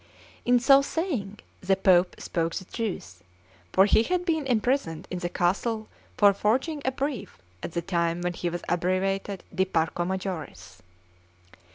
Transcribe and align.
In 0.45 0.59
so 0.59 0.81
saying 0.81 1.41
the 1.61 1.75
Pope 1.75 2.15
spoke 2.19 2.55
the 2.55 2.65
truth: 2.65 3.23
for 3.71 3.85
he 3.85 4.01
had 4.01 4.25
been 4.25 4.47
imprisoned 4.47 5.07
in 5.11 5.19
the 5.19 5.29
castle 5.29 5.89
for 6.17 6.33
forging 6.33 6.81
a 6.83 6.91
brief 6.91 7.37
at 7.61 7.73
the 7.73 7.83
time 7.83 8.21
when 8.21 8.33
he 8.33 8.49
was 8.49 8.63
abbreviator 8.67 9.37
'di 9.53 9.65
Parco 9.65 10.03
Majoris.' 10.03 10.81